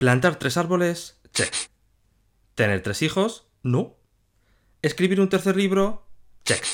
[0.00, 1.54] Plantar tres árboles, check.
[2.54, 3.98] Tener tres hijos, no.
[4.80, 6.06] Escribir un tercer libro,
[6.42, 6.64] check.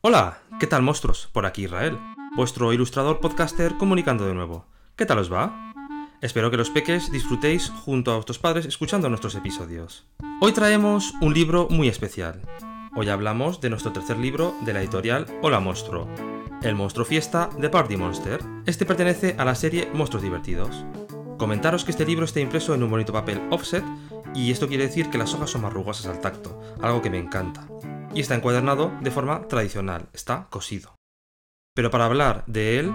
[0.00, 1.28] Hola, ¿qué tal monstruos?
[1.32, 1.96] Por aquí Israel,
[2.34, 4.66] vuestro ilustrador podcaster comunicando de nuevo.
[4.96, 5.72] ¿Qué tal os va?
[6.20, 10.08] Espero que los peques disfrutéis junto a vuestros padres escuchando nuestros episodios.
[10.40, 12.42] Hoy traemos un libro muy especial.
[12.96, 16.08] Hoy hablamos de nuestro tercer libro de la editorial Hola Monstruo,
[16.62, 18.40] El Monstruo Fiesta de Party Monster.
[18.66, 20.84] Este pertenece a la serie Monstruos Divertidos.
[21.38, 23.84] Comentaros que este libro está impreso en un bonito papel offset
[24.34, 27.18] y esto quiere decir que las hojas son más rugosas al tacto, algo que me
[27.18, 27.66] encanta.
[28.12, 30.96] Y está encuadernado de forma tradicional, está cosido.
[31.74, 32.92] Pero para hablar de él,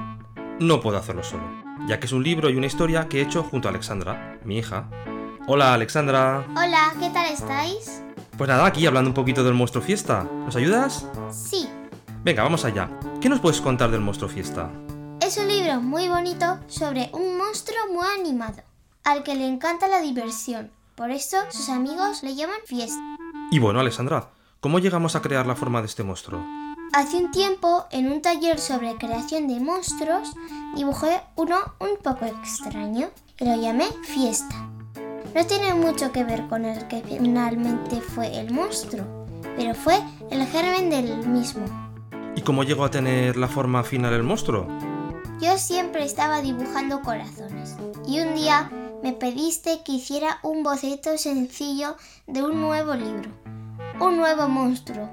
[0.60, 1.44] no puedo hacerlo solo,
[1.88, 4.58] ya que es un libro y una historia que he hecho junto a Alexandra, mi
[4.58, 4.90] hija.
[5.48, 6.46] Hola Alexandra.
[6.52, 8.04] Hola, ¿qué tal estáis?
[8.38, 10.24] Pues nada, aquí hablando un poquito del monstruo fiesta.
[10.24, 11.08] ¿Nos ayudas?
[11.32, 11.70] Sí,
[12.24, 12.90] Venga, vamos allá.
[13.20, 14.72] ¿Qué nos puedes contar del monstruo fiesta?
[15.74, 18.62] Libro muy bonito sobre un monstruo muy animado,
[19.04, 20.72] al que le encanta la diversión.
[20.96, 23.02] Por eso sus amigos le llaman fiesta.
[23.50, 24.30] Y bueno, Alexandra,
[24.60, 26.46] ¿cómo llegamos a crear la forma de este monstruo?
[26.94, 30.34] Hace un tiempo, en un taller sobre creación de monstruos,
[30.76, 34.70] dibujé uno un poco extraño y lo llamé Fiesta.
[35.34, 40.46] No tiene mucho que ver con el que finalmente fue el monstruo, pero fue el
[40.46, 41.66] germen del mismo.
[42.36, 44.68] ¿Y cómo llegó a tener la forma final el monstruo?
[45.42, 47.76] Yo siempre estaba dibujando corazones
[48.08, 48.70] y un día
[49.02, 53.30] me pediste que hiciera un boceto sencillo de un nuevo libro,
[54.00, 55.10] un nuevo monstruo.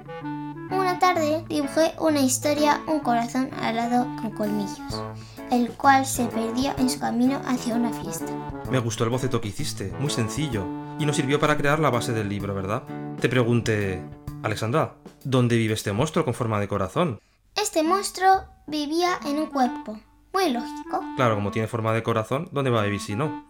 [0.71, 5.03] Una tarde dibujé una historia, un corazón alado con colmillos,
[5.51, 8.31] el cual se perdía en su camino hacia una fiesta.
[8.69, 10.65] Me gustó el boceto que hiciste, muy sencillo,
[10.97, 12.83] y nos sirvió para crear la base del libro, ¿verdad?
[13.19, 14.01] Te pregunté,
[14.43, 14.95] Alexandra,
[15.25, 17.19] ¿dónde vive este monstruo con forma de corazón?
[17.55, 19.99] Este monstruo vivía en un cuerpo,
[20.33, 21.01] muy lógico.
[21.15, 23.45] Claro, como tiene forma de corazón, ¿dónde va a vivir si no?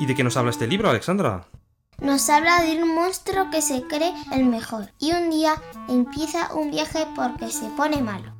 [0.00, 1.46] ¿Y de qué nos habla este libro, Alexandra?
[2.00, 5.54] Nos habla de un monstruo que se cree el mejor y un día
[5.88, 8.32] empieza un viaje porque se pone malo.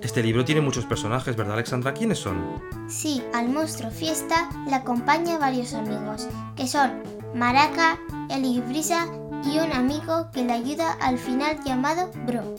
[0.00, 1.92] Este libro tiene muchos personajes, ¿verdad, Alexandra?
[1.92, 2.62] ¿Quiénes son?
[2.86, 7.02] Sí, al monstruo fiesta le acompaña varios amigos, que son
[7.34, 7.98] Maraca,
[8.30, 9.06] Eli Brisa
[9.44, 12.54] y un amigo que le ayuda al final llamado Bro.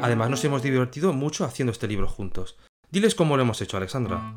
[0.00, 2.56] Además, nos hemos divertido mucho haciendo este libro juntos.
[2.90, 4.32] Diles cómo lo hemos hecho, Alexandra.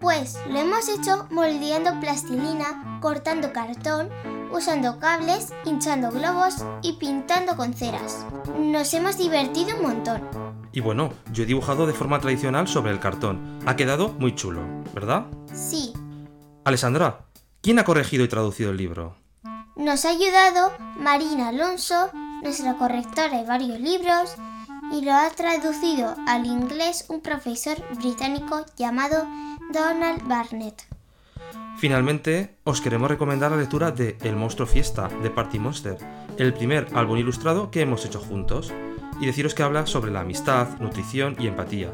[0.00, 4.08] Pues lo hemos hecho moldeando plastilina, cortando cartón,
[4.52, 8.24] usando cables, hinchando globos y pintando con ceras.
[8.58, 10.22] Nos hemos divertido un montón.
[10.72, 13.58] Y bueno, yo he dibujado de forma tradicional sobre el cartón.
[13.66, 14.62] Ha quedado muy chulo,
[14.94, 15.26] ¿verdad?
[15.52, 15.92] Sí,
[16.64, 17.26] Alexandra,
[17.60, 19.16] ¿quién ha corregido y traducido el libro?
[19.74, 22.10] Nos ha ayudado Marina Alonso,
[22.42, 24.36] nuestra correctora de varios libros,
[24.92, 29.26] y lo ha traducido al inglés un profesor británico llamado
[29.72, 30.86] Donald Barnett.
[31.78, 35.96] Finalmente, os queremos recomendar la lectura de El monstruo fiesta de Party Monster,
[36.36, 38.72] el primer álbum ilustrado que hemos hecho juntos,
[39.20, 41.90] y deciros que habla sobre la amistad, nutrición y empatía.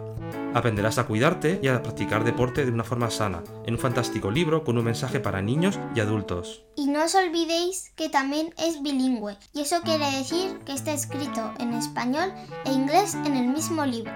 [0.55, 4.65] Aprenderás a cuidarte y a practicar deporte de una forma sana, en un fantástico libro
[4.65, 6.65] con un mensaje para niños y adultos.
[6.77, 11.53] Y no os olvidéis que también es bilingüe, y eso quiere decir que está escrito
[11.59, 12.33] en español
[12.65, 14.13] e inglés en el mismo libro.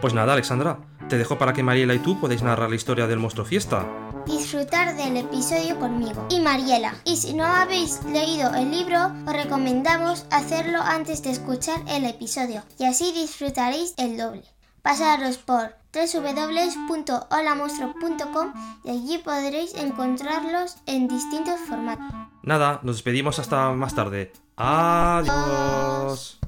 [0.00, 3.18] Pues nada, Alexandra, te dejo para que Mariela y tú podáis narrar la historia del
[3.18, 3.86] monstruo fiesta.
[4.26, 6.94] Disfrutar del episodio conmigo y Mariela.
[7.04, 12.62] Y si no habéis leído el libro, os recomendamos hacerlo antes de escuchar el episodio
[12.78, 14.51] y así disfrutaréis el doble.
[14.82, 18.52] Pasaros por www.holamonstruo.com
[18.84, 22.06] y allí podréis encontrarlos en distintos formatos.
[22.42, 24.32] Nada, nos despedimos hasta más tarde.
[24.56, 26.40] Adiós.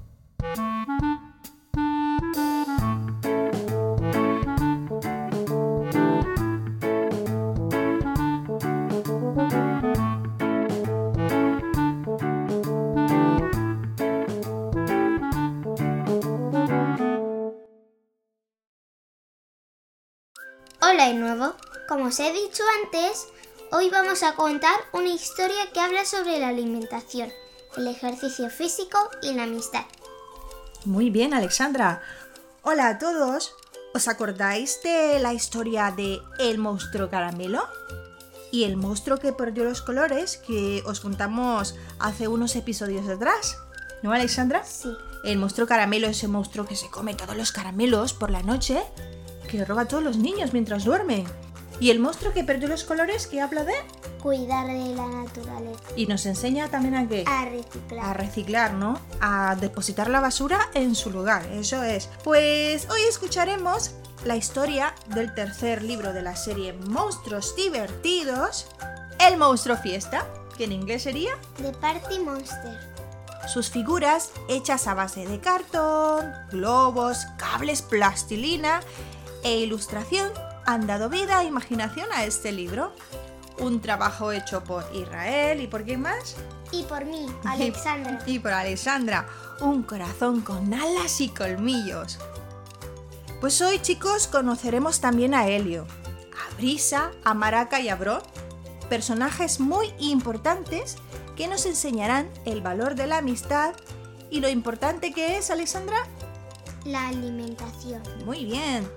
[20.87, 21.55] Hola de nuevo.
[21.89, 23.29] Como os he dicho antes,
[23.73, 27.33] hoy vamos a contar una historia que habla sobre la alimentación,
[27.79, 29.85] el ejercicio físico y la amistad.
[30.85, 32.03] Muy bien, Alexandra.
[32.63, 33.55] Hola a todos.
[33.95, 37.63] ¿Os acordáis de la historia de El monstruo caramelo?
[38.53, 43.57] y el monstruo que perdió los colores que os contamos hace unos episodios atrás.
[44.03, 44.63] ¿No, Alexandra?
[44.65, 44.95] Sí.
[45.25, 48.81] El monstruo caramelo, ese monstruo que se come todos los caramelos por la noche,
[49.49, 51.25] que roba a todos los niños mientras duermen.
[51.81, 53.75] Y el monstruo que perdió los colores que habla de...
[54.23, 55.83] Cuidar de la naturaleza.
[55.97, 57.25] Y nos enseña también a qué?
[57.27, 58.05] A reciclar.
[58.05, 59.01] A reciclar, ¿no?
[59.21, 62.09] A depositar la basura en su lugar, eso es.
[62.23, 63.91] Pues hoy escucharemos
[64.25, 68.69] la historia del tercer libro de la serie Monstruos Divertidos,
[69.21, 70.27] El Monstruo Fiesta,
[70.57, 72.95] que en inglés sería The Party Monster.
[73.53, 78.81] sus figuras hechas a base de cartón, globos, cables, plastilina
[79.45, 80.33] e ilustración
[80.67, 82.93] han dado vida e imaginación a este libro.
[83.59, 86.37] Un trabajo hecho por Israel y por quién más?
[86.73, 88.19] Y por mí, Alexandra.
[88.27, 89.29] Y por Alexandra.
[89.61, 92.19] Un corazón con alas y colmillos.
[93.41, 95.87] Pues hoy, chicos, conoceremos también a Helio,
[96.33, 98.23] a Brisa, a Maraca y a Bro,
[98.89, 100.97] personajes muy importantes
[101.37, 103.75] que nos enseñarán el valor de la amistad
[104.31, 105.99] y lo importante que es, Alexandra.
[106.85, 108.03] La alimentación.
[108.25, 108.89] Muy bien.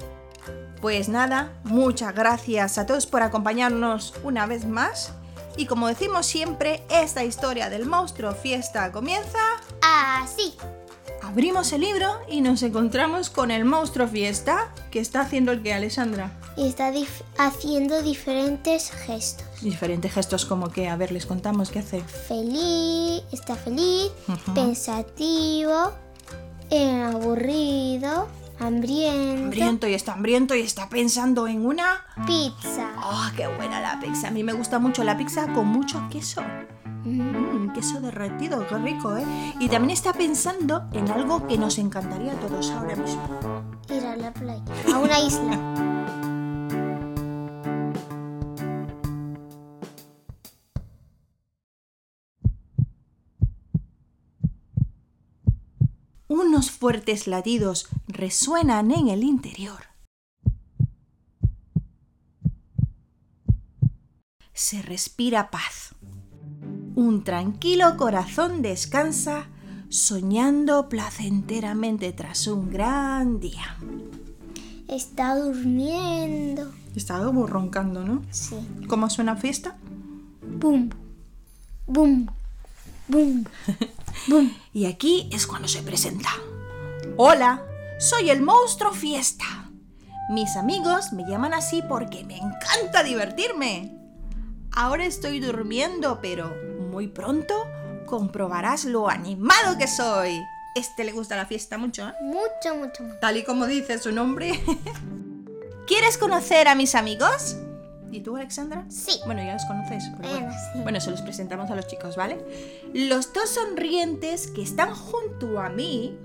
[0.81, 5.11] Pues nada, muchas gracias a todos por acompañarnos una vez más.
[5.57, 9.39] Y como decimos siempre, esta historia del monstruo fiesta comienza.
[9.81, 10.55] Así.
[11.23, 15.73] Abrimos el libro y nos encontramos con el monstruo fiesta que está haciendo el que
[15.73, 16.31] Alessandra.
[16.55, 19.45] Y está dif- haciendo diferentes gestos.
[19.61, 22.01] Diferentes gestos como que, a ver, les contamos qué hace.
[22.01, 24.11] Feliz, está feliz,
[24.53, 25.91] pensativo,
[26.69, 28.27] eh, aburrido,
[28.59, 29.43] hambriento.
[29.43, 32.05] Hambriento y está hambriento y está pensando en una...
[32.25, 32.87] Pizza.
[33.03, 34.27] ¡Oh, qué buena la pizza!
[34.29, 36.41] A mí me gusta mucho la pizza con mucho queso.
[37.03, 39.25] Mm, Mmm, queso derretido, qué rico, ¿eh?
[39.59, 43.21] Y también está pensando en algo que nos encantaría a todos ahora mismo.
[43.89, 44.63] ir a la playa.
[44.93, 45.93] A una isla.
[56.39, 59.85] Unos fuertes latidos resuenan en el interior.
[64.53, 65.95] Se respira paz.
[66.93, 69.47] Un tranquilo corazón descansa
[69.89, 73.75] soñando placenteramente tras un gran día.
[74.87, 76.71] Está durmiendo.
[76.95, 78.21] Está como roncando, ¿no?
[78.29, 78.57] Sí.
[78.87, 79.75] ¿Cómo suena fiesta?
[80.43, 80.91] Bum.
[81.87, 82.27] Bum.
[83.07, 83.43] Bum.
[84.73, 86.29] Y aquí es cuando se presenta.
[87.15, 87.65] Hola,
[87.99, 89.45] soy el monstruo fiesta.
[90.29, 93.97] Mis amigos me llaman así porque me encanta divertirme.
[94.73, 96.53] Ahora estoy durmiendo, pero
[96.91, 97.53] muy pronto
[98.05, 100.43] comprobarás lo animado que soy.
[100.75, 102.13] Este le gusta la fiesta mucho, ¿eh?
[102.21, 103.19] Mucho, mucho, mucho.
[103.19, 104.63] Tal y como dice su nombre.
[105.87, 107.55] ¿Quieres conocer a mis amigos?
[108.11, 108.85] ¿Y tú, Alexandra?
[108.89, 109.19] Sí.
[109.25, 110.03] Bueno, ya los conoces.
[110.17, 110.45] pero bueno.
[110.47, 110.79] Bueno, sí.
[110.83, 112.37] Bueno, se los presentamos a los chicos, ¿vale?
[112.93, 116.17] Los dos sonrientes que están junto a mí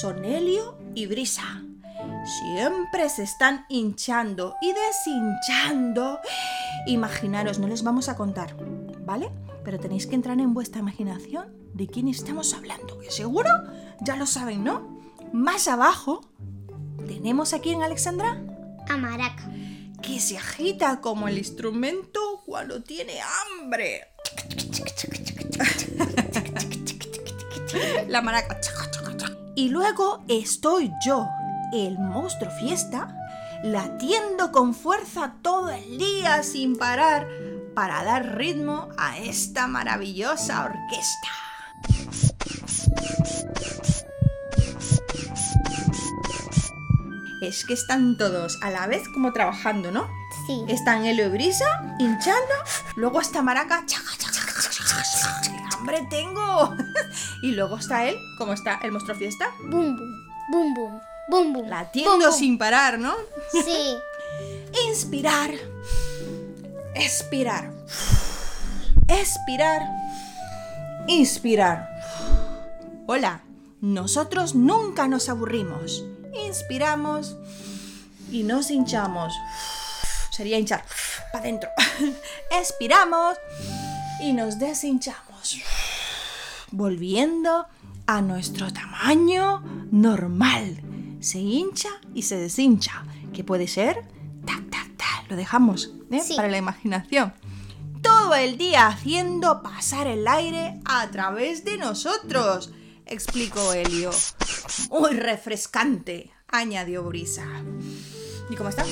[0.00, 1.62] son Helio y Brisa.
[2.42, 6.20] Siempre se están hinchando y deshinchando.
[6.86, 8.54] Imaginaros, no les vamos a contar,
[9.04, 9.30] ¿vale?
[9.64, 13.50] Pero tenéis que entrar en vuestra imaginación de quién estamos hablando, que seguro
[14.00, 14.98] ya lo saben, ¿no?
[15.32, 16.20] Más abajo
[17.06, 18.40] tenemos aquí en Alexandra
[18.88, 19.50] A Maraca.
[20.06, 24.08] Que se agita como el instrumento cuando tiene hambre.
[28.08, 28.60] La maraca.
[29.56, 31.26] Y luego estoy yo,
[31.72, 33.16] el monstruo fiesta,
[33.62, 37.26] latiendo con fuerza todo el día sin parar
[37.74, 41.28] para dar ritmo a esta maravillosa orquesta.
[47.46, 50.08] Es que están todos a la vez como trabajando, ¿no?
[50.46, 50.64] Sí.
[50.68, 51.64] Están Helio y Brisa
[51.98, 52.54] hinchando,
[52.96, 53.84] luego está Maraca.
[53.86, 56.74] chaca, chaca, chaca, chaca, chaca, ¡Qué hambre tengo!
[57.42, 60.10] y luego está él, como está el monstruo fiesta, Bum, bum.
[60.50, 61.00] Bum, bum.
[61.28, 61.68] Bum, bum.
[61.68, 63.14] latiendo sin parar, ¿no?
[63.52, 63.94] Sí.
[64.88, 65.50] Inspirar,
[66.94, 67.70] expirar,
[69.08, 69.82] expirar,
[71.06, 71.88] inspirar.
[73.06, 73.42] Hola,
[73.80, 76.04] nosotros nunca nos aburrimos.
[76.46, 77.36] Inspiramos
[78.30, 79.32] y nos hinchamos.
[80.30, 80.84] Sería hinchar
[81.32, 81.70] para adentro.
[82.50, 83.36] Expiramos
[84.20, 85.58] y nos deshinchamos.
[86.70, 87.66] Volviendo
[88.06, 90.82] a nuestro tamaño normal.
[91.20, 93.04] Se hincha y se deshincha.
[93.32, 94.02] Que puede ser
[94.44, 95.30] tac, tac, tac.
[95.30, 96.20] Lo dejamos ¿eh?
[96.20, 96.34] Sí.
[96.34, 97.32] para la imaginación.
[98.02, 102.72] Todo el día haciendo pasar el aire a través de nosotros,
[103.06, 104.10] explicó Helio.
[104.90, 107.44] Muy refrescante, añadió Brisa.
[108.50, 108.84] ¿Y cómo está?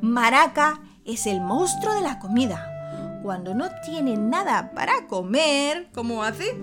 [0.00, 2.68] Maraca es el monstruo de la comida.
[3.22, 6.56] Cuando no tiene nada para comer, ¿cómo hace?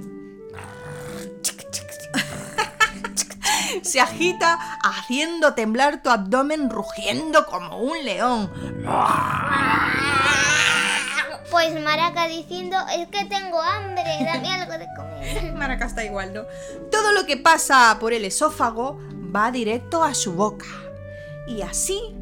[3.81, 8.51] Se agita haciendo temblar tu abdomen rugiendo como un león.
[11.51, 15.08] Pues Maraca diciendo, es que tengo hambre, dame algo de comer.
[15.55, 16.43] Maraca está igual, ¿no?
[16.91, 18.99] Todo lo que pasa por el esófago
[19.35, 20.67] va directo a su boca.
[21.47, 22.15] Y así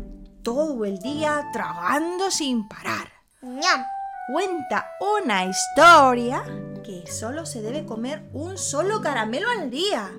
[0.44, 3.12] todo el día tragando sin parar.
[3.42, 3.86] Ñam.
[4.32, 6.44] Cuenta una historia
[6.84, 10.12] que solo se debe comer un solo caramelo al día.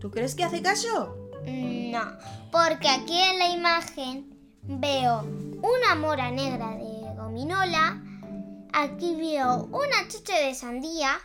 [0.00, 1.16] ¿Tú crees que hace caso?
[1.46, 2.18] No,
[2.50, 5.20] porque aquí en la imagen veo
[5.62, 8.02] una mora negra de gominola,
[8.72, 11.18] aquí veo una chuche de sandía,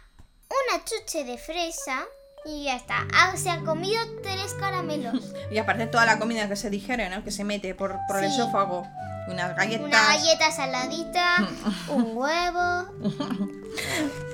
[0.49, 2.05] una chuche de fresa
[2.45, 3.07] y ya está.
[3.13, 5.33] Ah, se ha comido tres caramelos.
[5.51, 7.23] Y aparte toda la comida que se digiere, ¿no?
[7.23, 8.39] Que se mete por, por el Sí.
[8.39, 8.87] esófago.
[9.27, 9.85] Unas galletas.
[9.87, 11.47] Una galleta saladita,
[11.89, 12.89] un huevo.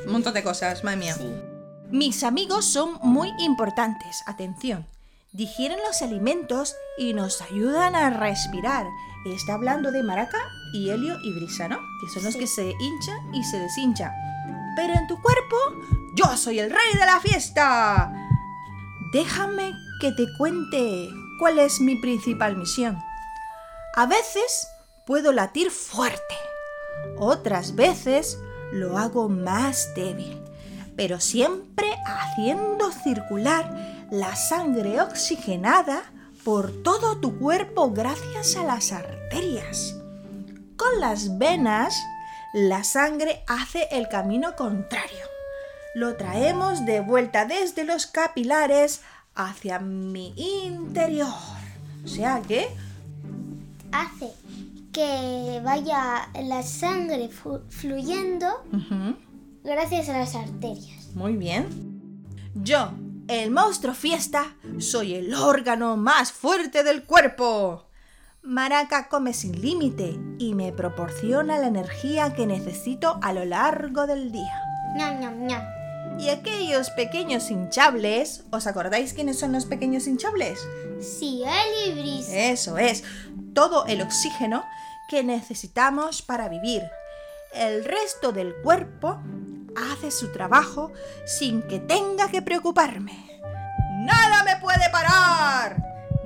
[0.06, 1.14] Un montón de cosas, madre mía.
[1.16, 1.34] Sí.
[1.90, 4.22] Mis amigos son muy importantes.
[4.26, 4.88] Atención.
[5.34, 8.86] Digieren los alimentos y nos ayudan a respirar.
[9.26, 10.38] Está hablando de Maraca
[10.74, 11.78] y Helio y Brisa, ¿no?
[12.02, 12.40] Que son los Sí.
[12.40, 14.12] que se hinchan y se deshinchan.
[14.78, 15.56] Pero en tu cuerpo,
[16.16, 18.12] yo soy el rey de la fiesta.
[19.12, 22.98] Déjame que te cuente cuál es mi principal misión.
[23.96, 24.68] A veces
[25.06, 26.36] puedo latir fuerte,
[27.18, 28.40] otras veces
[28.72, 30.42] lo hago más débil,
[30.96, 36.04] pero siempre haciendo circular la sangre oxigenada
[36.44, 39.96] por todo tu cuerpo gracias a las arterias.
[40.78, 41.96] Con las venas,
[42.54, 45.35] la sangre hace el camino contrario.
[45.96, 49.02] Lo traemos de vuelta desde los capilares
[49.34, 51.30] hacia mi interior.
[52.04, 52.68] O sea que
[53.94, 54.34] Hace
[54.92, 57.30] que vaya la sangre
[57.70, 58.48] fluyendo
[59.64, 61.16] gracias a las arterias.
[61.16, 62.22] Muy bien.
[62.56, 62.92] Yo,
[63.30, 67.86] el monstruo fiesta, soy el órgano más fuerte del cuerpo.
[68.44, 74.34] Maraca come sin límite y me proporciona la energía que necesito a lo largo del
[74.34, 74.62] día.
[74.98, 75.75] Ñam, ñam, ñam.
[76.18, 80.60] Y aquellos pequeños hinchables, ¿os acordáis quiénes son los pequeños hinchables?
[81.00, 82.36] Sí, él y Brisa.
[82.36, 83.04] Eso es,
[83.54, 84.66] todo el oxígeno
[85.10, 86.84] que necesitamos para vivir.
[87.54, 89.20] El resto del cuerpo
[89.92, 90.92] hace su trabajo
[91.26, 93.42] sin que tenga que preocuparme.
[94.06, 95.78] ¡Nada me puede parar!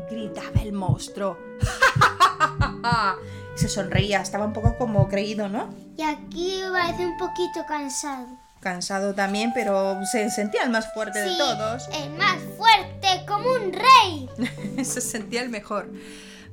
[0.09, 1.37] gritaba el monstruo.
[3.55, 5.69] Se sonreía, estaba un poco como creído, ¿no?
[5.97, 8.27] Y aquí parece un poquito cansado.
[8.59, 11.87] Cansado también, pero se sentía el más fuerte de todos.
[11.93, 14.29] El más fuerte, como un rey.
[14.83, 15.89] se sentía el mejor.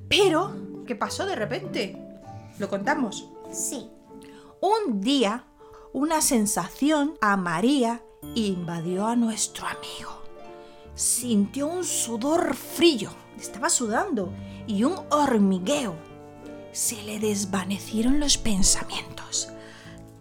[0.08, 1.96] Pero, ¿qué pasó de repente?
[2.58, 3.28] Lo contamos.
[3.52, 3.90] Sí.
[4.60, 5.44] Un día,
[5.92, 8.02] una sensación a María
[8.34, 10.22] invadió a nuestro amigo.
[10.94, 14.32] Sintió un sudor frío, estaba sudando,
[14.66, 15.94] y un hormigueo.
[16.72, 19.48] Se le desvanecieron los pensamientos.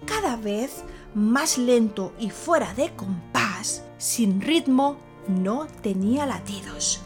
[0.06, 0.84] Cada vez
[1.16, 7.02] más lento y fuera de compás, sin ritmo, no tenía latidos.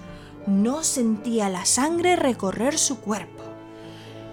[0.47, 3.43] No sentía la sangre recorrer su cuerpo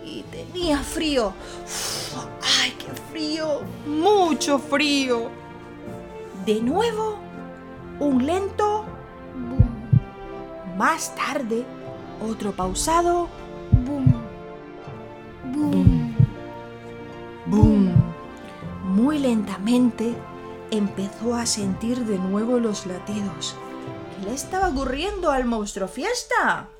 [0.04, 1.34] y tenía frío.
[1.64, 2.16] Uf,
[2.62, 3.60] ¡Ay, qué frío!
[3.86, 5.28] ¡Mucho frío!
[6.46, 7.18] De nuevo,
[8.00, 8.84] un lento,
[9.34, 11.64] Boom, más tarde,
[12.26, 13.28] otro pausado,
[13.72, 14.14] boom,
[15.52, 16.14] boom.
[17.46, 17.95] ¡boom!
[18.96, 20.14] Muy lentamente
[20.70, 23.54] empezó a sentir de nuevo los latidos.
[24.16, 26.70] ¿Qué le estaba ocurriendo al monstruo fiesta?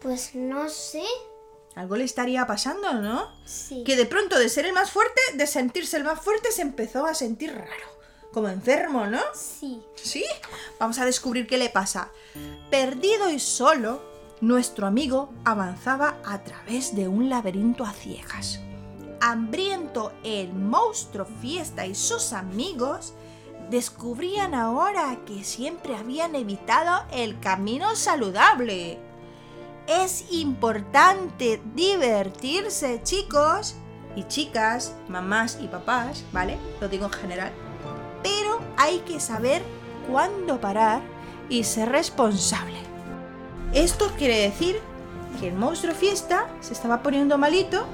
[0.00, 1.04] Pues no sé.
[1.74, 3.28] Algo le estaría pasando, ¿no?
[3.44, 3.84] Sí.
[3.84, 7.04] que de pronto de ser el más fuerte, de sentirse el más fuerte, se empezó
[7.04, 7.86] a sentir raro,
[8.32, 9.20] como enfermo, ¿no?
[9.34, 9.82] Sí.
[9.94, 10.24] ¿Sí?
[10.80, 12.08] Vamos a descubrir qué le pasa.
[12.70, 14.02] Perdido y solo,
[14.40, 18.58] nuestro amigo avanzaba a través de un laberinto a ciegas.
[19.20, 23.14] Hambriento, el monstruo fiesta y sus amigos
[23.70, 28.98] descubrían ahora que siempre habían evitado el camino saludable.
[29.86, 33.76] Es importante divertirse, chicos
[34.14, 36.58] y chicas, mamás y papás, ¿vale?
[36.80, 37.52] Lo digo en general.
[38.22, 39.62] Pero hay que saber
[40.10, 41.00] cuándo parar
[41.48, 42.78] y ser responsable.
[43.72, 44.80] Esto quiere decir
[45.40, 47.86] que el monstruo fiesta se estaba poniendo malito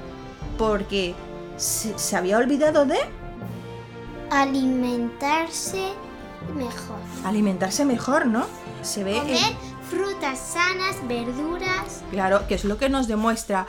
[0.57, 1.13] porque
[1.57, 2.97] se, se había olvidado de
[4.29, 5.93] Alimentarse
[6.55, 6.97] mejor.
[7.23, 8.45] alimentarse mejor, ¿no?
[8.81, 9.53] Se ve en- Comer
[9.89, 12.01] frutas sanas, verduras.
[12.11, 13.67] Claro, que es lo que nos demuestra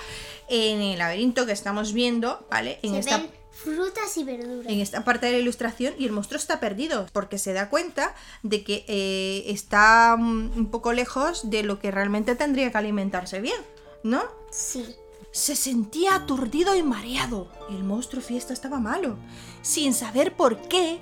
[0.49, 2.79] en el laberinto que estamos viendo, ¿vale?
[2.83, 4.67] En se esta, ven frutas y verduras.
[4.73, 8.14] en esta parte de la ilustración y el monstruo está perdido porque se da cuenta
[8.43, 13.41] de que eh, está mm, un poco lejos de lo que realmente tendría que alimentarse
[13.41, 13.61] bien,
[14.03, 14.23] ¿no?
[14.50, 14.97] Sí.
[15.35, 17.49] Se sentía aturdido y mareado.
[17.69, 19.17] El monstruo fiesta estaba malo.
[19.62, 21.00] Sin saber por qué,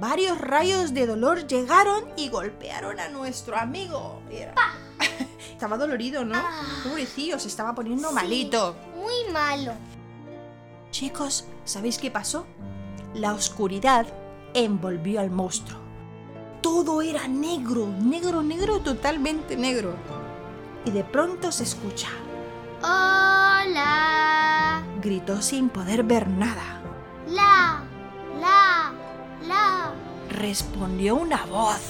[0.00, 4.22] varios rayos de dolor llegaron y golpearon a nuestro amigo.
[4.30, 4.54] Era-
[5.52, 6.34] estaba dolorido, ¿no?
[6.38, 6.62] Ah.
[6.82, 8.14] Pobrecillo, se estaba poniendo Sí.
[8.14, 8.74] malito.
[8.96, 9.72] Muy malo.
[10.90, 12.46] Chicos, ¿sabéis qué pasó?
[13.12, 14.06] La oscuridad
[14.54, 15.78] envolvió al monstruo.
[16.62, 19.94] Todo era negro, negro, negro, totalmente negro.
[20.86, 22.08] Y de pronto se escucha.
[23.64, 24.82] Hola.
[25.00, 26.82] Gritó sin poder ver nada.
[27.28, 27.82] La.
[28.38, 28.92] La.
[29.46, 29.94] La.
[30.28, 31.80] Respondió una voz.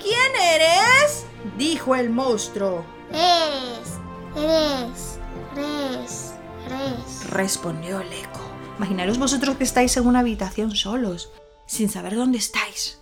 [0.00, 1.26] ¿Quién eres?
[1.56, 2.84] dijo el monstruo.
[3.10, 3.98] Eres.
[4.36, 5.18] Eres.
[5.56, 6.32] Eres.
[6.66, 7.30] Eres.
[7.30, 8.40] Respondió el eco.
[8.78, 11.30] Imaginaros vosotros que estáis en una habitación solos,
[11.66, 13.00] sin saber dónde estáis.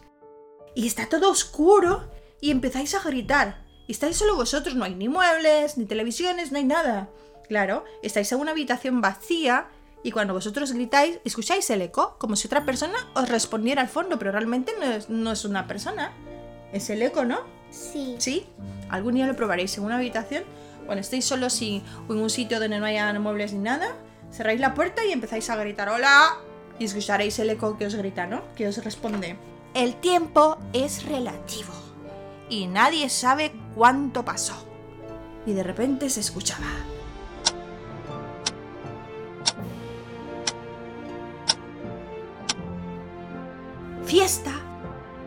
[0.75, 3.65] Y está todo oscuro y empezáis a gritar.
[3.87, 7.09] Y estáis solo vosotros, no hay ni muebles, ni televisiones, no hay nada.
[7.49, 9.69] Claro, estáis en una habitación vacía
[10.03, 14.19] y cuando vosotros gritáis, escucháis el eco, como si otra persona os respondiera al fondo,
[14.19, 16.13] pero realmente no es, no es una persona.
[16.73, 17.41] Es el eco, ¿no?
[17.71, 18.17] Sí.
[18.19, 18.47] ¿Sí?
[18.91, 20.45] Algún día lo probaréis en una habitación,
[20.87, 23.97] cuando estéis solos y, o en un sitio donde no haya muebles ni nada,
[24.31, 26.37] cerráis la puerta y empezáis a gritar ¡Hola!
[26.79, 28.43] Y escucharéis el eco que os grita, ¿no?
[28.55, 29.37] Que os responde.
[29.75, 31.73] El tiempo es relativo
[32.49, 34.55] y nadie sabe cuánto pasó.
[35.45, 36.67] Y de repente se escuchaba.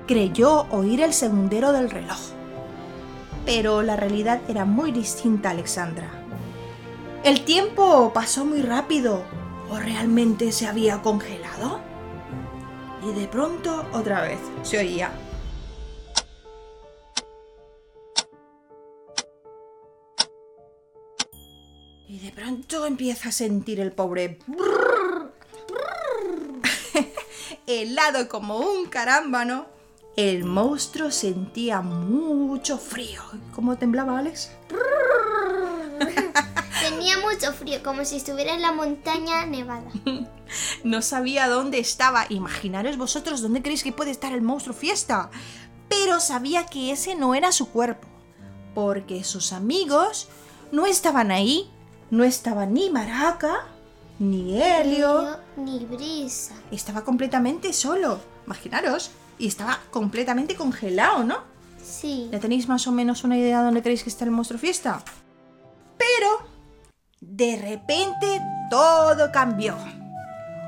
[0.07, 2.19] Creyó oír el segundero del reloj.
[3.45, 6.09] Pero la realidad era muy distinta, Alexandra.
[7.23, 9.23] ¿El tiempo pasó muy rápido
[9.71, 11.79] o realmente se había congelado?
[13.03, 15.11] Y de pronto otra vez se oía.
[22.07, 24.37] Y de pronto empieza a sentir el pobre
[27.71, 29.67] helado como un carámbano,
[30.17, 33.21] el monstruo sentía mucho frío.
[33.55, 34.51] ¿Cómo temblaba Alex?
[36.81, 39.89] Tenía mucho frío, como si estuviera en la montaña nevada.
[40.83, 42.25] No sabía dónde estaba.
[42.27, 45.29] Imaginaros vosotros dónde creéis que puede estar el monstruo fiesta.
[45.87, 48.05] Pero sabía que ese no era su cuerpo.
[48.75, 50.27] Porque sus amigos
[50.73, 51.71] no estaban ahí.
[52.09, 53.65] No estaba ni Maraca,
[54.21, 55.39] ni Helio.
[55.57, 56.53] Ni brisa.
[56.71, 58.19] Estaba completamente solo.
[58.45, 59.11] Imaginaros.
[59.39, 61.39] Y estaba completamente congelado, ¿no?
[61.83, 62.29] Sí.
[62.31, 65.03] ¿Ya tenéis más o menos una idea de dónde creéis que está el monstruo fiesta?
[65.97, 66.47] Pero,
[67.19, 69.75] de repente, todo cambió.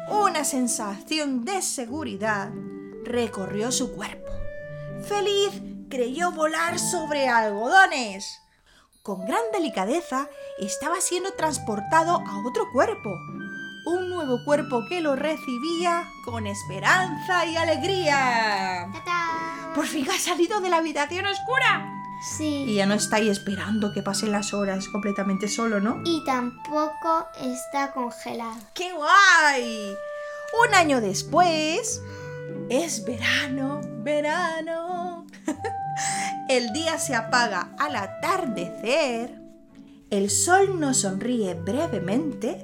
[0.09, 2.49] Una sensación de seguridad
[3.03, 4.31] recorrió su cuerpo.
[5.07, 8.39] Feliz creyó volar sobre algodones.
[9.03, 13.11] Con gran delicadeza estaba siendo transportado a otro cuerpo.
[13.85, 18.89] Un nuevo cuerpo que lo recibía con esperanza y alegría.
[18.93, 19.73] ¡Tatán!
[19.75, 21.89] Por fin ha salido de la habitación oscura.
[22.37, 22.63] Sí.
[22.67, 26.01] Y ya no estáis esperando que pasen las horas completamente solo, ¿no?
[26.05, 28.61] Y tampoco está congelado.
[28.73, 29.93] ¡Qué guay!
[30.65, 32.01] Un año después,
[32.69, 35.25] es verano, verano.
[36.49, 39.41] El día se apaga al atardecer.
[40.09, 42.63] El sol nos sonríe brevemente.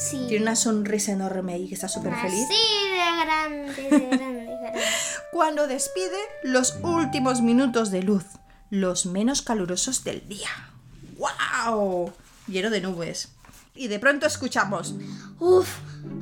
[0.00, 0.24] Sí.
[0.28, 2.46] Tiene una sonrisa enorme y que está súper feliz.
[2.48, 2.56] Así
[2.90, 4.80] de grande, de grande, de grande.
[5.32, 8.24] Cuando despide los últimos minutos de luz,
[8.70, 10.48] los menos calurosos del día.
[11.18, 12.12] ¡Wow!
[12.46, 13.28] Lleno de nubes.
[13.74, 14.94] Y de pronto escuchamos,
[15.38, 15.68] Uf,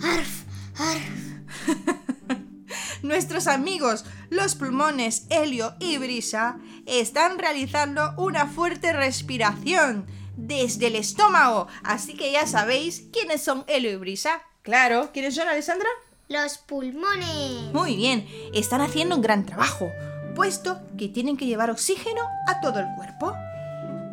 [0.02, 0.42] arf,
[0.76, 1.28] arf.
[3.02, 10.06] nuestros amigos, los pulmones Helio y Brisa, están realizando una fuerte respiración
[10.38, 11.66] desde el estómago.
[11.82, 14.40] Así que ya sabéis quiénes son Helio y Brisa.
[14.62, 15.88] Claro, ¿quiénes son, Alessandra?
[16.28, 17.72] Los pulmones.
[17.72, 19.90] Muy bien, están haciendo un gran trabajo,
[20.34, 23.34] puesto que tienen que llevar oxígeno a todo el cuerpo.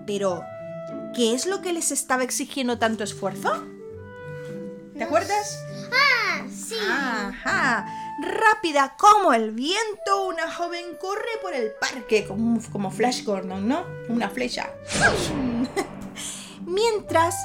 [0.08, 0.44] Pero,
[1.14, 3.64] ¿qué es lo que les estaba exigiendo tanto esfuerzo?
[4.98, 5.60] ¿Te acuerdas?
[5.92, 6.76] Ah, sí.
[6.90, 7.86] Ajá.
[8.22, 13.86] Rápida como el viento, una joven corre por el parque como, como Flash Gordon, ¿no?
[14.08, 14.72] Una flecha.
[16.66, 17.36] Mientras,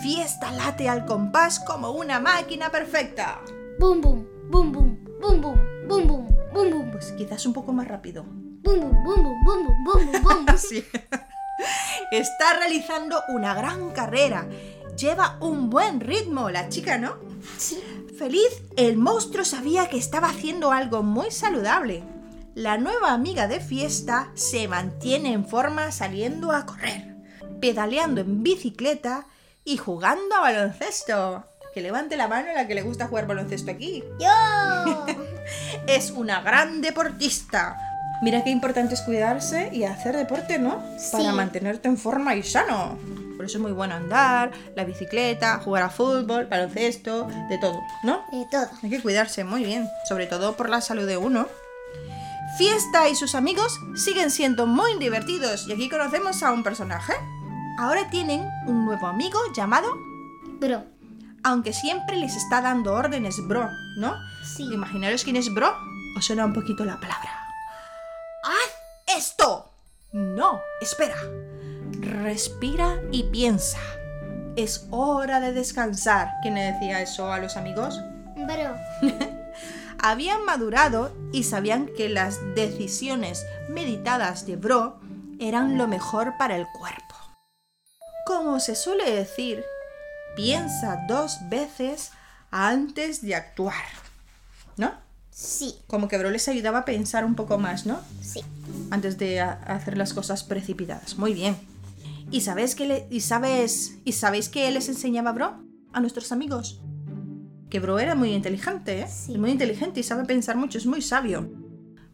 [0.00, 3.40] Fiesta late al compás como una máquina perfecta.
[3.80, 5.42] Bum, bum, bum, bum, bum, bum,
[5.88, 6.90] bum, bum, bum, bum.
[6.92, 8.24] Pues quizás un poco más rápido.
[8.24, 10.56] Bum, bum, bum, bum, bum, bum, bum.
[10.56, 10.84] Sí.
[12.12, 14.48] Está realizando una gran carrera.
[14.96, 17.16] Lleva un buen ritmo la chica, ¿no?
[17.56, 17.82] Sí.
[18.16, 22.04] Feliz, el monstruo sabía que estaba haciendo algo muy saludable.
[22.54, 27.07] La nueva amiga de fiesta se mantiene en forma saliendo a correr,
[27.60, 29.26] pedaleando en bicicleta
[29.64, 31.44] y jugando a baloncesto.
[31.74, 34.02] Que levante la mano la que le gusta jugar baloncesto aquí.
[34.18, 35.06] ¡Yo!
[35.86, 37.78] Es una gran deportista.
[38.20, 40.82] Mira qué importante es cuidarse y hacer deporte, ¿no?
[40.98, 41.12] Sí.
[41.12, 42.98] Para mantenerte en forma y sano.
[43.36, 48.24] Por eso es muy bueno andar, la bicicleta, jugar a fútbol, baloncesto, de todo, ¿no?
[48.32, 48.68] De todo.
[48.82, 51.46] Hay que cuidarse muy bien, sobre todo por la salud de uno.
[52.56, 57.12] Fiesta y sus amigos siguen siendo muy divertidos y aquí conocemos a un personaje.
[57.78, 59.86] Ahora tienen un nuevo amigo llamado,
[60.58, 60.82] Bro.
[61.44, 64.16] aunque siempre les está dando órdenes Bro, ¿no?
[64.56, 64.64] Sí.
[64.74, 65.72] Imaginaros quién es Bro.
[66.16, 67.30] Os suena un poquito la palabra.
[68.42, 69.70] ¡Haz esto!
[70.10, 71.14] No, espera.
[72.00, 73.78] Respira y piensa.
[74.56, 76.32] Es hora de descansar.
[76.42, 78.00] ¿Quién le decía eso a los amigos?
[78.34, 78.74] Bro.
[80.00, 84.98] habían madurado y sabían que las decisiones meditadas de Bro
[85.38, 87.07] eran lo mejor para el cuerpo.
[88.28, 89.64] Como se suele decir,
[90.36, 92.10] piensa dos veces
[92.50, 93.84] antes de actuar.
[94.76, 94.92] ¿No?
[95.30, 95.76] Sí.
[95.86, 97.98] Como que Bro les ayudaba a pensar un poco más, ¿no?
[98.20, 98.40] Sí.
[98.90, 101.16] Antes de hacer las cosas precipitadas.
[101.16, 101.56] Muy bien.
[102.30, 105.64] ¿Y sabes que le- y sabes y sabéis que les enseñaba Bro
[105.94, 106.82] a nuestros amigos?
[107.70, 109.08] Que Bro era muy inteligente, ¿eh?
[109.08, 109.38] Sí.
[109.38, 111.50] Muy inteligente y sabe pensar mucho, es muy sabio.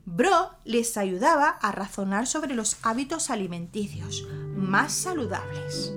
[0.07, 4.25] Bro les ayudaba a razonar sobre los hábitos alimenticios
[4.55, 5.93] más saludables.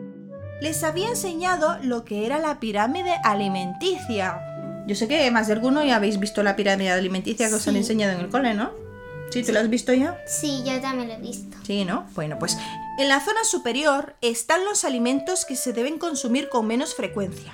[0.62, 4.42] Les había enseñado lo que era la pirámide alimenticia.
[4.88, 7.74] Yo sé que más de alguno ya habéis visto la pirámide alimenticia que os han
[7.76, 7.80] Sí.
[7.80, 8.72] enseñado en el cole, ¿no?
[9.32, 9.44] ¿Sí?
[9.44, 10.18] ¿Tú lo has visto ya?
[10.26, 11.58] Sí, yo también lo he visto.
[11.64, 12.06] Sí, ¿no?
[12.16, 12.58] Bueno, pues
[12.98, 17.54] en la zona superior están los alimentos que se deben consumir con menos frecuencia,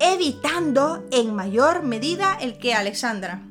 [0.00, 3.42] evitando en mayor medida el que, Alexandra,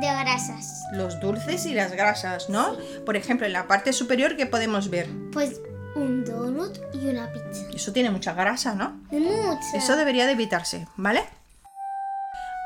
[0.00, 0.84] De grasas.
[0.94, 2.76] los dulces y las grasas, ¿no?
[3.04, 5.06] Por ejemplo, en la parte superior, ¿qué podemos ver?
[5.32, 5.60] Pues
[5.96, 7.66] un donut y una pizza.
[7.74, 9.00] Eso tiene mucha grasa, ¿no?
[9.10, 9.76] Mucha.
[9.76, 11.24] Eso debería de evitarse, ¿vale?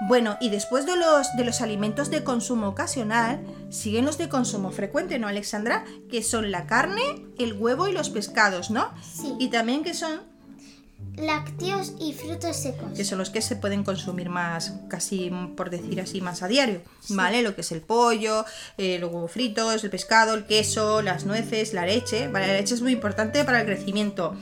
[0.03, 4.71] Bueno, y después de los, de los alimentos de consumo ocasional, siguen los de consumo
[4.71, 5.85] frecuente, ¿no, Alexandra?
[6.11, 7.03] Que son la carne,
[7.39, 8.91] el huevo y los pescados, ¿no?
[9.03, 9.35] Sí.
[9.39, 10.23] Y también que son,
[11.17, 12.93] Lácteos y frutos secos.
[12.97, 16.83] que son los que se pueden consumir más, casi por decir así, más a diario,
[17.11, 17.43] ¿vale?
[17.43, 18.45] Lo que es el pollo,
[18.79, 22.47] eh, los huevos fritos, el pescado, el queso, las nueces, la leche, ¿vale?
[22.47, 24.35] La leche es muy importante para el crecimiento.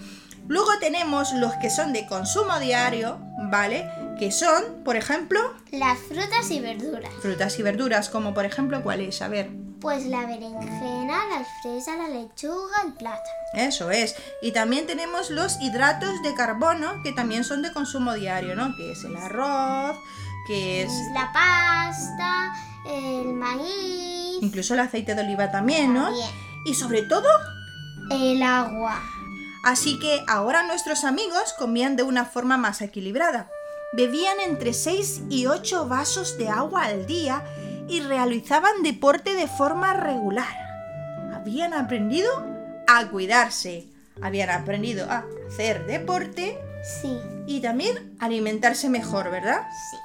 [0.46, 3.18] Luego tenemos los que son de consumo diario,
[3.50, 3.86] ¿vale?
[4.18, 5.38] Que son, por ejemplo,
[5.70, 7.12] Las frutas y verduras.
[7.22, 9.22] frutas y verduras, como por ejemplo, ¿cuáles?
[9.22, 9.48] A ver,
[9.80, 13.22] Pues la berenjena, la fresa, la lechuga, el plátano.
[13.54, 14.16] eso es.
[14.42, 18.74] Y también tenemos los hidratos de carbono, que también son de consumo diario, ¿no?
[18.76, 19.96] Que es el arroz,
[20.48, 22.52] que es La pasta,
[22.90, 26.06] el maíz, incluso el aceite de oliva también, ¿no?
[26.06, 26.28] También.
[26.64, 27.28] Y sobre todo,
[28.10, 29.00] el agua.
[29.64, 33.48] así que ahora nuestros amigos comían de una forma más equilibrada.
[33.92, 37.42] Bebían entre 6 y 8 vasos de agua al día
[37.88, 40.54] y realizaban deporte de forma regular.
[41.34, 42.30] Habían aprendido
[42.86, 43.86] a cuidarse,
[44.20, 46.58] habían aprendido a hacer deporte
[47.02, 49.66] Sí, y también alimentarse mejor, ¿verdad?
[49.90, 49.96] sí.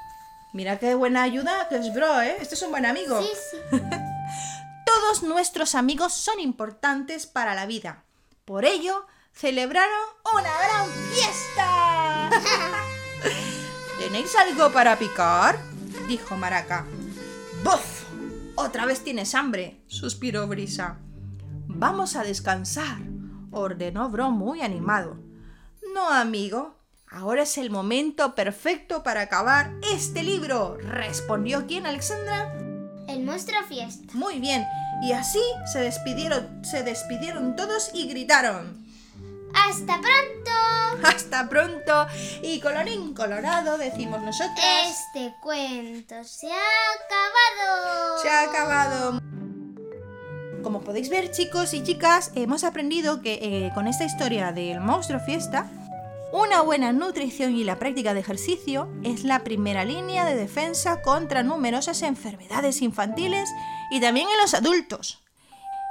[0.53, 2.37] Mira qué buena ayuda que es bro, ¿eh?
[2.39, 3.19] Este es un buen amigo.
[3.21, 3.57] Sí, sí.
[4.85, 8.03] Todos nuestros amigos son importantes para la vida.
[8.45, 9.99] Por ello, celebraron
[10.31, 12.29] una gran fiesta.
[14.13, 15.57] ¿Tenéis algo para picar?
[16.07, 16.85] dijo Maraca.
[17.63, 18.03] ¡Buf!
[18.53, 20.99] Otra vez tienes hambre, suspiró Brisa.
[21.65, 22.99] Vamos a descansar,
[23.49, 25.17] ordenó Bro muy animado.
[25.95, 26.75] No, amigo.
[27.09, 32.53] Ahora es el momento perfecto para acabar este libro, respondió quién, Alexandra.
[33.07, 34.13] El monstruo fiesta.
[34.13, 34.63] Muy bien.
[35.01, 35.41] Y así
[35.73, 38.82] se despidieron, se despidieron todos y gritaron.
[39.53, 41.07] ¡Hasta pronto!
[41.07, 42.07] Hasta pronto.
[42.41, 44.65] Y colorín colorado, decimos nosotras.
[44.87, 48.21] Este cuento se ha acabado.
[48.21, 49.19] Se ha acabado.
[50.63, 55.19] Como podéis ver, chicos y chicas, hemos aprendido que eh, con esta historia del monstruo
[55.19, 55.69] fiesta,
[56.31, 61.43] una buena nutrición y la práctica de ejercicio es la primera línea de defensa contra
[61.43, 63.49] numerosas enfermedades infantiles
[63.91, 65.21] y también en los adultos.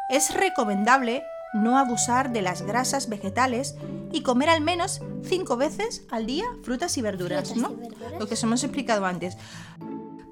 [0.08, 1.22] Es recomendable
[1.52, 3.76] no abusar de las grasas vegetales
[4.12, 7.72] y comer al menos 5 veces al día frutas y verduras, ¿no?
[7.72, 8.20] y verduras.
[8.20, 9.36] Lo que os hemos explicado antes.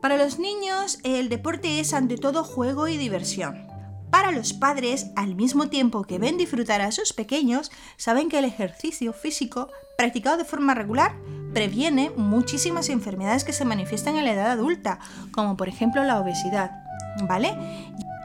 [0.01, 3.67] Para los niños, el deporte es ante todo juego y diversión.
[4.11, 8.45] Para los padres, al mismo tiempo que ven disfrutar a sus pequeños, saben que el
[8.45, 11.15] ejercicio físico practicado de forma regular
[11.53, 14.99] previene muchísimas enfermedades que se manifiestan en la edad adulta,
[15.33, 16.83] como por ejemplo la obesidad,
[17.29, 17.57] ¿vale?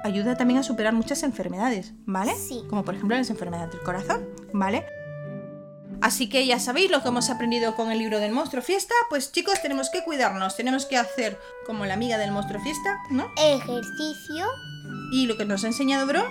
[0.06, 2.36] Ayuda también a superar muchas enfermedades, ¿vale?
[2.36, 2.62] Sí.
[2.70, 4.86] Como por ejemplo las enfermedades del corazón, ¿vale?
[6.00, 9.32] Así que ya sabéis lo que hemos aprendido con el libro del monstruo fiesta, pues
[9.32, 13.32] chicos tenemos que cuidarnos, tenemos que hacer como la amiga del monstruo fiesta, ¿no?
[13.36, 14.46] Ejercicio,
[15.12, 16.24] Y lo que nos ha enseñado Bro.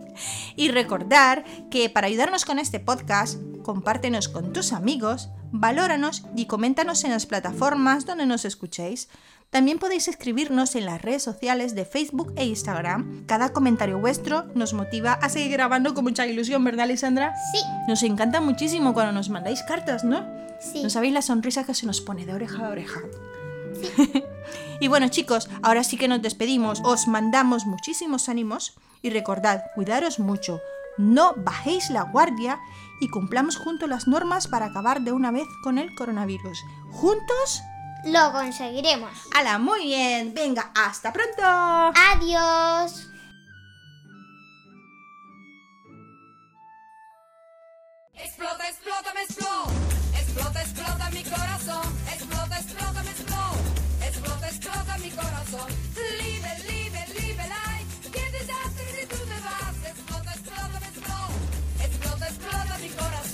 [0.56, 7.04] Y recordar que para ayudarnos con este podcast, compártenos con tus amigos, valóranos y coméntanos
[7.04, 9.10] en las plataformas donde nos escuchéis.
[9.50, 13.26] También podéis escribirnos en las redes sociales de Facebook e Instagram.
[13.26, 17.34] Cada comentario vuestro nos motiva a seguir grabando con mucha ilusión, ¿verdad, Alessandra?
[17.54, 20.26] Sí, Nos encanta muchísimo cuando nos mandáis cartas, ¿no?
[20.60, 20.84] sí.
[20.84, 23.00] No sabéis la sonrisa que se nos pone de oreja a oreja.
[24.80, 26.82] y bueno chicos, ahora sí que nos despedimos.
[26.84, 30.60] Os mandamos muchísimos ánimos y recordad, cuidaros mucho,
[30.98, 32.60] no bajéis la guardia
[33.02, 36.58] y cumplamos juntos las normas para acabar de una vez con el coronavirus.
[36.92, 37.62] ¿Juntos?
[38.06, 39.10] Lo conseguiremos.
[39.34, 39.58] ¡Hala!
[39.58, 40.34] Muy bien.
[40.34, 41.41] Venga, hasta pronto.
[41.41, 43.10] Adiós.
[48.13, 49.72] Explota, explota, me explota.
[50.20, 51.86] Explota, explota mi corazón.
[52.13, 54.08] Explota, explota, me explota.
[54.08, 55.68] Explota, explota mi corazón.
[56.22, 58.12] Liebe, liebe, liebe, life.
[58.13, 59.76] ¿Qué desastre si tú te vas?
[59.84, 61.84] Explota, explota, me explota.
[61.84, 63.25] Explota, explota mi corazón.